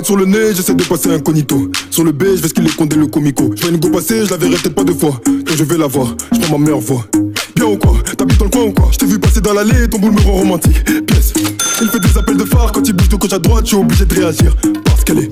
Lunettes 0.02 0.06
sur 0.06 0.16
le 0.16 0.24
nez, 0.26 0.54
j'essaie 0.54 0.74
de 0.74 0.82
passer 0.82 1.12
incognito. 1.12 1.70
Sur 1.90 2.02
le 2.02 2.12
B, 2.12 2.24
je 2.36 2.42
vais 2.42 2.48
ce 2.48 2.54
qu'il 2.54 2.66
est 2.66 2.74
condé 2.74 2.96
le 2.96 3.06
comico. 3.06 3.52
Je 3.54 3.62
vois 3.62 3.70
une 3.70 3.78
go 3.78 3.88
passer, 3.90 4.24
je 4.24 4.30
la 4.30 4.36
verrai 4.36 4.56
peut-être 4.56 4.74
pas 4.74 4.84
deux 4.84 4.94
fois. 4.94 5.20
Quand 5.24 5.54
je 5.56 5.64
vais 5.64 5.78
la 5.78 5.86
voir, 5.86 6.14
je 6.32 6.40
prends 6.40 6.58
ma 6.58 6.64
meilleure 6.64 6.80
voix. 6.80 7.06
Bien 7.54 7.66
ou 7.66 7.76
quoi? 7.76 7.94
T'habites 8.16 8.38
dans 8.38 8.46
le 8.46 8.50
coin 8.50 8.62
ou 8.62 8.72
quoi? 8.72 8.88
Je 8.92 8.98
t'ai 8.98 9.06
vu 9.06 9.18
passer 9.18 9.40
dans 9.40 9.52
l'allée, 9.52 9.88
ton 9.88 9.98
boule 9.98 10.12
me 10.12 10.20
rend 10.20 10.32
romantique. 10.32 10.84
Pièce. 11.06 11.32
Il 11.80 11.88
fait 11.88 12.00
des 12.00 12.18
appels 12.18 12.36
de 12.36 12.44
phare 12.44 12.72
quand 12.72 12.86
il 12.86 12.94
bouge 12.94 13.08
de 13.08 13.16
gauche 13.16 13.32
à 13.32 13.38
droite, 13.38 13.64
je 13.64 13.68
suis 13.68 13.76
obligé 13.76 14.04
de 14.04 14.14
réagir. 14.14 14.56
Parce 14.84 15.04
qu'elle 15.04 15.18
est. 15.18 15.30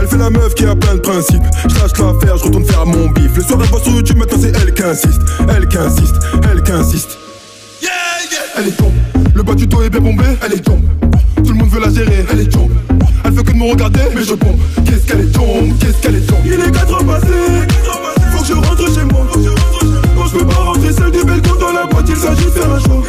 Elle 0.00 0.08
fait 0.08 0.18
la 0.18 0.30
meuf 0.30 0.54
qui 0.54 0.64
a 0.64 0.74
plein 0.74 0.94
de 0.94 1.00
principes. 1.00 1.42
Je 1.68 1.74
lâche 1.76 1.92
l'affaire, 1.98 2.36
je 2.36 2.44
retourne 2.44 2.64
faire 2.64 2.86
mon 2.86 3.08
bif. 3.10 3.36
Le 3.36 3.42
soir, 3.42 3.60
elle 3.62 3.70
va 3.70 3.82
sur 3.82 3.92
YouTube, 3.92 4.16
maintenant 4.16 4.38
c'est 4.40 4.56
elle 4.60 4.74
qui 4.74 4.82
insiste. 4.82 5.20
Elle 5.54 5.68
qui 5.68 5.78
insiste, 5.78 6.14
elle 6.50 6.62
qui 6.62 6.72
insiste. 6.72 7.18
Elle 8.56 8.68
est 8.68 8.76
tombe. 8.76 8.92
Le 9.34 9.42
bas 9.42 9.54
du 9.54 9.66
dos 9.66 9.82
est 9.82 9.90
bien 9.90 10.00
bombé, 10.00 10.24
elle 10.44 10.54
est 10.54 10.64
tombe. 10.64 10.82
Tout 11.44 11.52
le 11.52 11.58
monde 11.58 11.70
veut 11.70 11.80
la 11.80 11.90
gérer, 11.90 12.24
elle 12.30 12.40
est 12.40 12.52
tombe. 12.52 12.72
Elle 13.24 13.32
fait 13.32 13.42
que 13.42 13.52
de 13.52 13.56
me 13.56 13.70
regarder, 13.70 14.00
mais 14.14 14.22
je 14.22 14.34
pompe. 14.34 14.60
Qu'est-ce 14.84 15.06
qu'elle 15.06 15.20
est 15.20 15.32
tombe, 15.32 15.78
qu'est-ce 15.78 16.00
qu'elle 16.00 16.16
est 16.16 16.26
tombe. 16.26 16.38
Il 16.44 16.52
est 16.52 16.70
4 16.70 16.92
heures 16.92 17.04
passées, 17.04 17.26
faut 18.32 18.42
que 18.42 18.48
je 18.48 18.54
rentre 18.54 18.94
chez 18.94 19.04
moi. 19.04 19.26
Non, 20.16 20.26
je 20.26 20.38
peux 20.38 20.46
pas 20.46 20.54
rentrer 20.54 20.92
seul 20.92 21.10
du 21.10 21.24
balcon 21.24 21.54
dans 21.60 21.72
la 21.72 21.86
boîte, 21.86 22.08
il 22.08 22.16
s'agit 22.16 22.44
de 22.44 22.50
faire 22.50 22.70
un 22.70 22.80
show. 22.80 23.02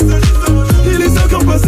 Il 0.86 1.02
est 1.02 1.10
5 1.10 1.34
heures 1.34 1.46
passées, 1.46 1.68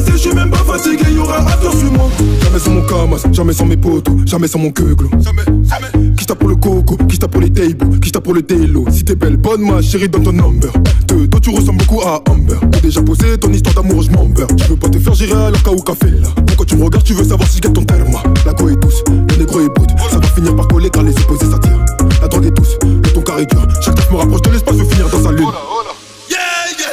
est 0.00 0.04
6 0.04 0.10
ans 0.10 0.12
passés, 0.12 0.12
je 0.12 0.18
suis 0.18 0.34
même 0.34 0.50
pas 0.50 0.58
fatigué, 0.58 1.12
y'aura 1.14 1.38
after 1.38 1.76
sur 1.76 1.92
moi. 1.92 2.10
Jamais 2.42 2.58
sans 2.58 2.70
mon 2.70 2.82
camas, 2.82 3.32
jamais 3.32 3.52
sans 3.52 3.66
mes 3.66 3.76
potos, 3.76 4.14
jamais 4.26 4.48
sans 4.48 4.58
mon 4.58 4.70
queuglo. 4.70 5.08
Jamais, 5.20 5.44
jamais. 5.46 6.14
Qui 6.16 6.26
tape 6.26 6.38
pour 6.38 6.48
le 6.48 6.56
coco, 6.56 6.96
qui 7.08 7.18
tape 7.18 7.30
pour 7.30 7.40
les 7.40 7.50
tables, 7.50 8.00
qui 8.00 8.12
tape 8.12 8.24
pour 8.24 8.34
le 8.34 8.42
télo. 8.42 8.84
Si 8.90 9.04
t'es 9.04 9.14
belle, 9.14 9.36
bonne 9.36 9.62
ma 9.62 9.82
chérie, 9.82 10.08
donne 10.08 10.24
ton 10.24 10.32
number. 10.32 10.72
Te, 11.06 11.26
toi 11.26 11.40
tu 11.40 11.50
ressembles 11.50 11.78
beaucoup 11.78 12.02
à 12.02 12.22
Amber. 12.28 12.56
T'as 12.72 12.80
déjà 12.80 13.02
posé 13.02 13.38
ton 13.38 13.52
histoire 13.52 13.74
d'amour, 13.74 14.02
je 14.02 14.10
m'en 14.10 14.26
beurre. 14.26 14.48
Tu 14.56 14.64
veux 14.64 14.76
pas 14.76 14.88
te 14.88 14.98
faire 14.98 15.14
gérer 15.14 15.32
à 15.32 15.50
l'orca 15.50 15.70
ou 15.72 15.80
café 15.80 16.10
là. 16.10 16.28
Pourquoi 16.46 16.66
tu 16.66 16.76
me 16.76 16.84
regardes, 16.84 17.04
tu 17.04 17.14
veux 17.14 17.24
savoir 17.24 17.48
si 17.48 17.56
je 17.56 17.62
gagne 17.62 17.72
ton 17.72 17.84
terme. 17.84 18.16
La 18.46 18.52
go 18.52 18.68
est 18.68 18.76
douce, 18.76 19.02
le 19.08 19.36
négro 19.36 19.60
est 19.60 19.68
bout. 19.68 19.86
Ça 20.10 20.18
va 20.18 20.26
finir 20.28 20.56
par 20.56 20.68
coller 20.68 20.90
car 20.90 21.02
les 21.02 21.12
opposés 21.12 21.50
s'attirent. 21.50 21.84
La 22.20 22.28
drogue 22.28 22.46
est 22.46 22.50
douce, 22.50 22.76
le 22.82 23.12
ton 23.12 23.22
carré 23.22 23.46
dur. 23.46 23.66
Chaque 23.82 23.94
taf 23.94 24.10
me 24.10 24.16
rapproche 24.16 24.42
de 24.42 24.50
l'espace, 24.50 24.76
veut 24.76 24.84
finir 24.84 25.08
dans 25.08 25.22
sa 25.22 25.32
lune. 25.32 25.48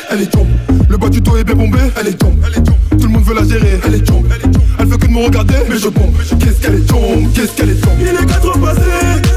Elle 0.09 0.21
est 0.21 0.31
tombe, 0.31 0.47
le 0.89 0.97
bas 0.97 1.09
du 1.09 1.19
dos 1.19 1.35
est 1.35 1.43
bien 1.43 1.55
bombé, 1.55 1.79
elle 1.99 2.07
est 2.07 2.13
tombe. 2.13 2.35
Tout 2.39 2.51
le 2.53 2.71
monde 2.71 2.76
gérer, 3.59 3.79
elle 3.85 3.95
est 3.95 4.05
tombe. 4.05 4.27
Elle 4.79 4.87
veut 4.87 4.97
que 4.97 5.07
de 5.07 5.11
me 5.11 5.25
regarder, 5.25 5.55
mais 5.69 5.77
je 5.77 5.89
pompe. 5.89 6.17
Qu'est-ce 6.39 6.61
qu'elle 6.61 6.75
est 6.75 6.87
tombe, 6.87 7.33
qu'est-ce 7.33 7.51
qu'elle 7.53 7.69
est 7.69 7.81
tombe. 7.81 7.93
Il 7.99 8.07
est 8.07 8.25
4 8.25 8.45
heures 8.45 9.36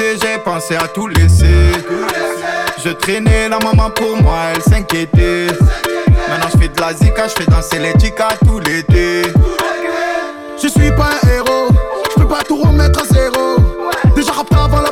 j'ai 0.00 0.38
pensé 0.38 0.76
à 0.76 0.88
tout 0.88 1.08
laisser. 1.08 1.72
Je 2.84 2.90
traînais 2.90 3.48
la 3.48 3.58
maman 3.58 3.90
pour 3.90 4.16
moi, 4.22 4.38
elle 4.54 4.62
s'inquiétait. 4.62 5.48
Maintenant 6.28 6.48
je 6.52 6.58
fais 6.58 6.68
de 6.68 6.80
la 6.80 6.92
zika, 6.92 7.28
je 7.28 7.42
fais 7.42 7.50
danser 7.50 7.78
les 7.78 7.92
chicas 8.00 8.36
tout 8.44 8.60
l'été. 8.60 9.22
Je 10.62 10.68
suis 10.68 10.90
pas 10.92 11.10
un 11.22 11.28
héros, 11.28 11.68
je 12.14 12.22
peux 12.22 12.28
pas 12.28 12.42
tout 12.46 12.56
remettre 12.56 13.02
à 13.02 13.14
zéro. 13.14 13.56
Déjà 14.14 14.32
rapta 14.32 14.64
avant 14.64 14.80
la 14.80 14.90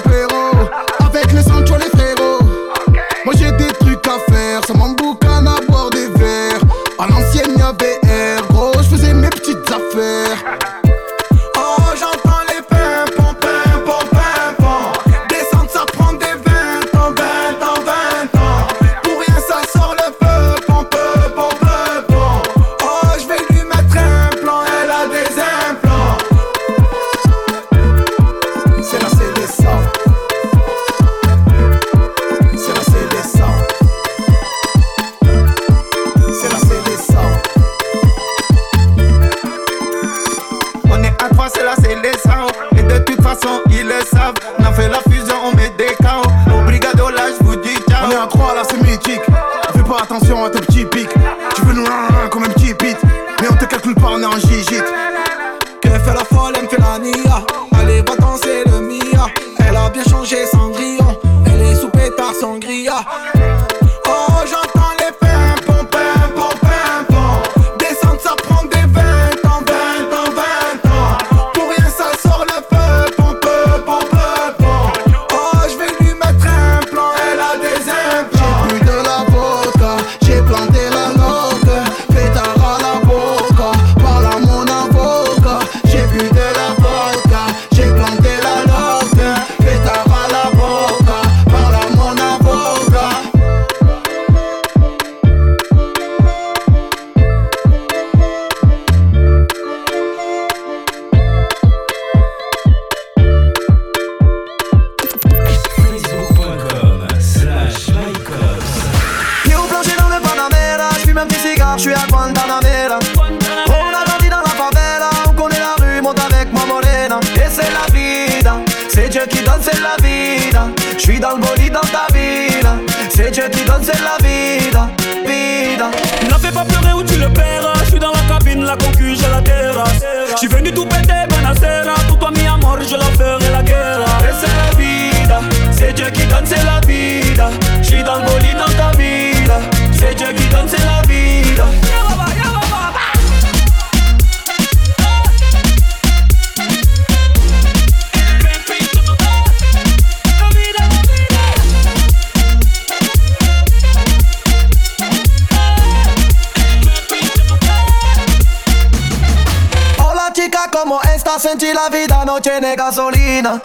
ressenti 161.48 161.72
la 161.72 162.24
non 162.24 162.40
c'è 162.40 162.60
né 162.60 162.74
gasolina. 162.74 163.60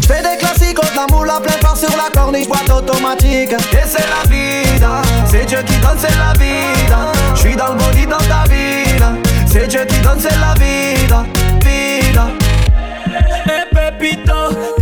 Je 0.00 0.06
fais 0.06 0.22
des 0.22 0.36
classiques, 0.36 0.78
la 0.94 1.06
moule 1.10 1.30
à 1.30 1.40
plein 1.40 1.56
phare 1.60 1.76
sur 1.76 1.90
la 1.96 2.10
corniche, 2.12 2.46
boîte 2.46 2.68
automatique. 2.70 3.52
Et 3.52 3.86
c'est 3.86 4.06
la 4.08 4.28
vida, 4.28 5.02
c'est 5.30 5.46
Dieu 5.46 5.58
qui 5.64 5.76
donne, 5.78 5.96
c'est 5.98 6.16
la 6.16 6.32
vida. 6.34 7.12
Je 7.34 7.40
suis 7.40 7.56
dans 7.56 7.68
le 7.68 7.78
body 7.78 8.06
dans 8.06 8.18
ta 8.18 8.44
vida, 8.48 9.12
c'est 9.46 9.66
Dieu 9.68 9.84
qui 9.86 9.98
donne, 10.00 10.20
c'est 10.20 10.38
la 10.38 10.54
vida, 10.54 11.24
vida. 11.64 12.26
Et 13.46 13.62
eh, 13.62 13.74
Pepito. 13.74 14.81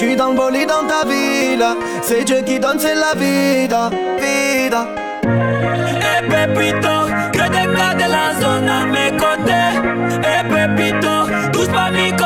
Je 0.00 0.06
suis 0.06 0.16
dans 0.16 0.30
le 0.30 0.34
bolide 0.34 0.66
dans 0.66 0.86
ta 0.86 1.06
villa 1.06 1.76
C'est 2.00 2.24
Dieu 2.24 2.40
qui 2.40 2.58
donne, 2.58 2.78
c'est 2.78 2.94
la 2.94 3.12
vida, 3.14 3.90
vida 4.18 4.86
Eh 5.22 6.22
Pepito, 6.26 7.06
que 7.30 7.38
t'es 7.38 7.66
de 7.66 8.10
la 8.10 8.32
zone 8.40 8.66
à 8.66 8.86
mes 8.86 9.14
côtés 9.18 9.76
Eh 10.22 10.42
Pepito, 10.48 11.26
touche 11.52 11.68
pas 11.68 11.90
mi 11.90 12.16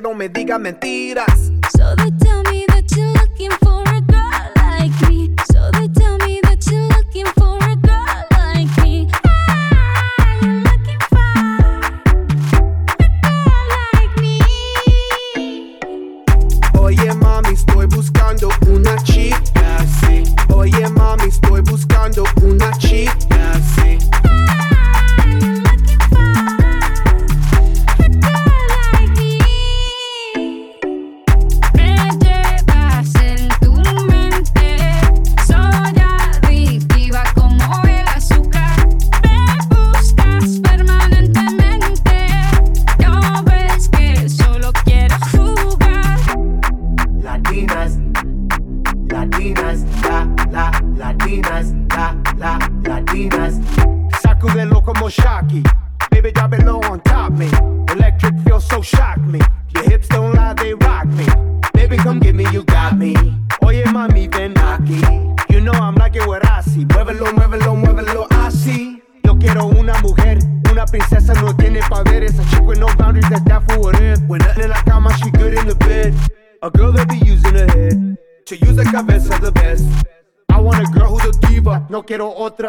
no 0.00 0.14
me 0.14 0.28
digas 0.28 0.60
mentiras. 0.60 1.50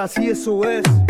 así 0.07 0.29
eso 0.29 0.63
es. 0.63 1.06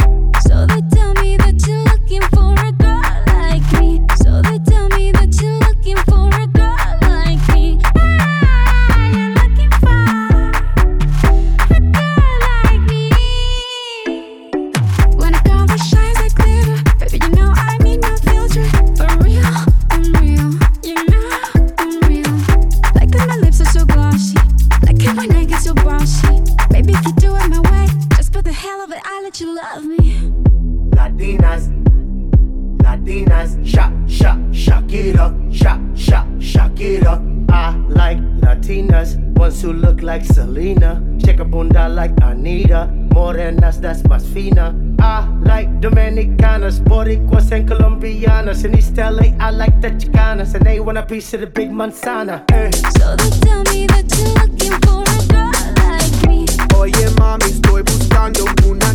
and 47.58 47.68
Colombianas. 47.68 48.64
In 48.64 48.78
East 48.78 48.98
LA, 48.98 49.34
I 49.40 49.50
like 49.50 49.82
the 49.82 49.90
Chicanas. 49.90 50.54
And 50.54 50.66
they 50.66 50.80
want 50.80 50.98
a 50.98 51.06
piece 51.06 51.34
of 51.34 51.42
the 51.42 51.48
big 51.48 51.72
manzana. 51.72 52.44
Uh. 52.52 52.72
So 53.00 53.16
they 53.16 53.30
tell 53.40 53.64
me 53.72 53.88
that 53.88 54.06
you're 54.16 54.34
looking 54.42 54.76
for 54.86 55.02
a 55.04 55.20
girl 55.34 55.52
like 55.90 56.18
me. 56.28 56.46
Oye, 56.76 57.10
mami, 57.18 57.46
estoy 57.46 57.84
buscando 57.84 58.46
una. 58.66 58.87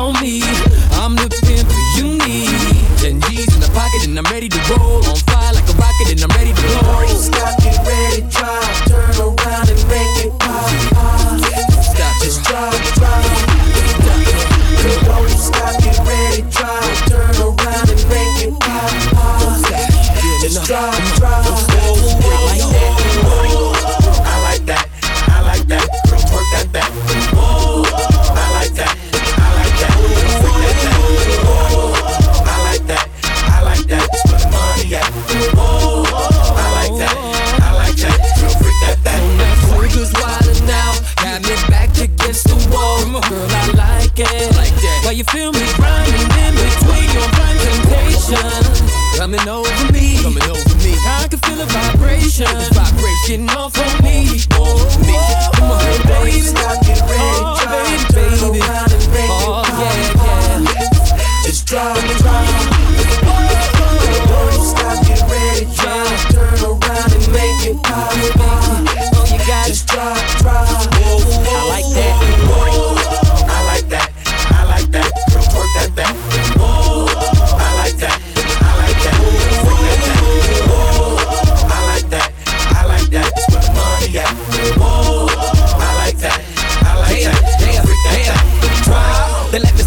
on 0.00 0.12
me. 0.22 0.49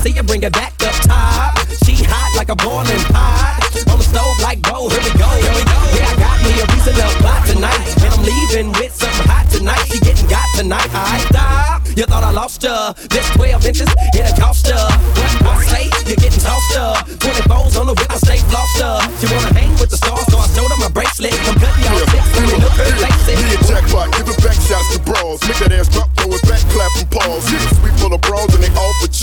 see 0.04 0.12
you 0.12 0.24
bring 0.24 0.44
it 0.44 0.52
back 0.52 0.74
up 0.84 0.96
top. 1.08 1.56
She 1.88 1.96
hot 2.04 2.36
like 2.36 2.50
a 2.50 2.56
boiling 2.60 3.04
pot. 3.16 3.64
On 3.88 3.98
the 3.98 4.04
stove 4.04 4.38
like 4.44 4.60
go, 4.62 4.90
here 4.92 5.00
we 5.00 5.12
go, 5.16 5.30
here 5.40 5.56
we 5.56 5.64
go. 5.64 5.80
Yeah, 5.96 6.12
I 6.12 6.16
got 6.20 6.38
me 6.44 6.52
a 6.60 6.66
reason 6.76 6.94
to 7.00 7.08
buy 7.24 7.40
tonight. 7.48 7.84
And 8.04 8.12
I'm 8.12 8.24
leaving 8.28 8.70
with 8.76 8.92
some 8.92 9.16
hot 9.32 9.48
tonight. 9.50 9.88
She 9.88 10.00
getting 10.04 10.28
got 10.28 10.48
tonight. 10.60 10.92
I 10.92 11.20
stop. 11.32 11.88
You 11.96 12.04
thought 12.04 12.24
I 12.24 12.32
lost 12.32 12.64
her. 12.64 12.94
This 13.08 13.30
12 13.40 13.66
inches, 13.66 13.90
it'll 14.14 14.36
cost 14.36 14.68
her. 14.68 14.84
What 15.48 15.56
I 15.56 15.64
say, 15.64 15.84
you're 16.04 16.20
getting 16.20 16.44
tossed 16.44 16.76
up. 16.76 17.08
Twenty 17.24 17.42
24s 17.48 17.80
on 17.80 17.86
the 17.88 17.96
whip, 17.96 18.12
I 18.12 18.18
stay 18.20 18.43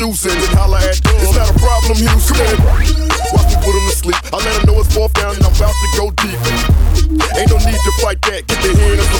Massachusetts. 0.00 0.34
Then 0.34 0.56
holla 0.56 0.78
at 0.78 1.00
Doug. 1.02 1.14
It's 1.20 1.36
not 1.36 1.50
a 1.50 1.58
problem, 1.60 1.96
Houston. 1.98 2.56
Watch 3.36 3.52
me 3.52 3.56
put 3.60 3.74
him 3.76 3.84
to 3.84 3.96
sleep. 3.96 4.16
I 4.32 4.36
let 4.36 4.60
him 4.60 4.66
know 4.66 4.80
it's 4.80 4.94
fourth 4.94 5.12
down 5.12 5.36
and 5.36 5.44
I'm 5.44 5.52
about 5.52 5.74
to 5.76 5.88
go 5.96 6.10
deep. 6.16 6.40
Ain't 7.36 7.50
no 7.50 7.58
need 7.60 7.76
to 7.76 7.92
fight 8.00 8.20
that. 8.22 8.46
Get 8.46 8.62
the 8.64 8.72
head 8.80 8.98
up 8.98 9.19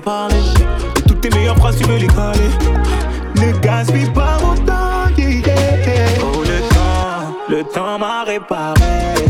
veux 0.00 0.28
toutes 1.06 1.20
tes 1.20 1.30
meilleures 1.30 1.56
phrases, 1.56 1.76
tu 1.78 1.84
veux 1.84 1.96
les 1.96 2.06
coller. 2.06 2.50
Ne 3.36 3.58
gaspille 3.60 4.10
pas 4.10 4.38
mon 4.42 4.54
temps, 4.56 5.14
yeah, 5.16 5.38
yeah. 5.38 6.08
Oh, 6.22 6.42
le 6.42 6.60
temps, 6.74 7.36
le 7.48 7.64
temps 7.64 7.98
m'a 7.98 8.24
réparé. 8.24 9.25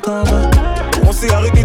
entendre. 0.00 0.50
On 1.06 1.12
s'est 1.12 1.32
arrêté 1.32 1.64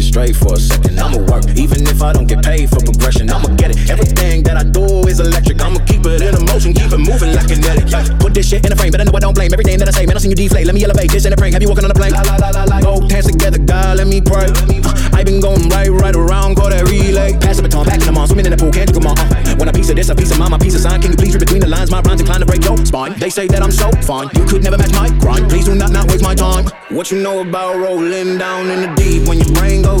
straight 0.11 0.35
for 0.35 0.53
a 0.55 0.59
second. 0.59 0.99
I'ma 0.99 1.23
work, 1.31 1.47
even 1.55 1.87
if 1.87 2.03
I 2.03 2.11
don't 2.11 2.27
get 2.27 2.43
paid 2.43 2.69
for 2.69 2.83
progression. 2.83 3.29
I'ma 3.31 3.55
get 3.55 3.71
it. 3.71 3.89
Everything 3.89 4.43
that 4.43 4.57
I 4.57 4.63
do 4.63 4.83
is 5.07 5.19
electric. 5.19 5.61
I'ma 5.61 5.79
keep 5.87 6.03
it 6.05 6.21
in 6.21 6.35
motion, 6.45 6.73
keep 6.73 6.91
it 6.91 6.99
moving 6.99 7.31
like 7.31 7.47
kinetic. 7.47 7.87
Yeah. 7.87 8.03
Put 8.19 8.33
this 8.33 8.49
shit 8.49 8.65
in 8.65 8.73
a 8.73 8.75
frame, 8.75 8.91
but 8.91 8.99
I 8.99 9.05
know 9.05 9.15
I 9.15 9.19
don't 9.19 9.33
blame 9.33 9.53
everything 9.53 9.79
that 9.79 9.87
I 9.87 9.91
say. 9.91 10.05
Man, 10.05 10.17
I 10.17 10.19
seen 10.19 10.31
you 10.31 10.35
deflate. 10.35 10.67
Let 10.67 10.75
me 10.75 10.83
elevate 10.83 11.11
this 11.11 11.25
in 11.25 11.31
a 11.31 11.37
prank. 11.37 11.53
Have 11.53 11.63
you 11.63 11.69
walking 11.69 11.85
on 11.85 11.91
a 11.91 11.93
plane? 11.95 12.11
La, 12.11 12.21
la, 12.27 12.49
la, 12.51 12.63
la. 12.67 12.81
Both 12.81 13.09
hands 13.09 13.31
together, 13.31 13.57
God, 13.57 13.97
let 13.97 14.07
me 14.07 14.19
pray. 14.19 14.51
Uh, 14.51 15.11
I 15.15 15.23
been 15.23 15.39
going 15.39 15.69
right, 15.69 15.89
right 15.89 16.15
around, 16.15 16.55
call 16.55 16.69
that 16.69 16.83
relay. 16.91 17.31
Pass 17.39 17.57
the 17.57 17.63
baton, 17.63 17.85
back 17.87 18.03
in 18.03 18.07
the 18.07 18.11
mall, 18.11 18.27
swimming 18.27 18.45
in 18.45 18.51
the 18.51 18.59
pool, 18.59 18.71
can't 18.71 18.91
you 18.91 18.99
come 18.99 19.07
on? 19.07 19.15
Uh, 19.15 19.55
when 19.55 19.69
a 19.69 19.73
piece 19.73 19.89
of 19.89 19.95
this, 19.95 20.09
a 20.09 20.15
piece 20.15 20.31
of 20.31 20.39
mine, 20.39 20.51
my 20.51 20.59
piece 20.59 20.75
of 20.75 20.81
sign. 20.81 20.99
Can 20.99 21.11
you 21.11 21.17
please 21.17 21.33
read 21.33 21.39
between 21.39 21.61
the 21.61 21.71
lines? 21.71 21.89
My 21.89 22.01
rhymes 22.01 22.19
inclined 22.19 22.43
to 22.43 22.49
break 22.49 22.63
your 22.65 22.75
spine. 22.83 23.15
They 23.15 23.29
say 23.29 23.47
that 23.47 23.63
I'm 23.63 23.71
so 23.71 23.87
fine, 24.03 24.27
you 24.35 24.43
could 24.43 24.63
never 24.63 24.77
match 24.77 24.91
my 24.91 25.07
grind. 25.23 25.47
Please 25.47 25.65
do 25.65 25.75
not 25.75 25.91
not 25.91 26.11
waste 26.11 26.23
my 26.23 26.35
time. 26.35 26.67
What 26.89 27.11
you 27.11 27.23
know 27.23 27.39
about 27.39 27.77
rolling 27.77 28.37
down 28.37 28.69
in 28.69 28.81
the 28.83 28.91
deep? 28.99 29.27
When 29.29 29.39
your 29.39 29.51
brain 29.55 29.81
goes 29.83 30.00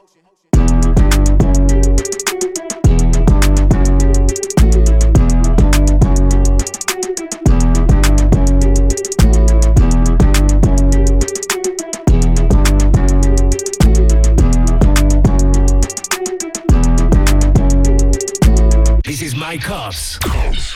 DJ 19.51 20.17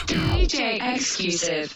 DJ 0.06 0.78
exclusive. 0.94 1.64